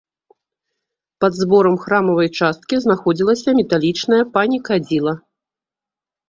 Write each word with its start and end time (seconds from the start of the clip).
Пад 1.23 1.33
зборам 1.41 1.75
храмавай 1.83 2.29
часткі 2.39 2.75
знаходзілася 2.85 3.49
металічнае 3.61 4.23
панікадзіла. 4.39 5.13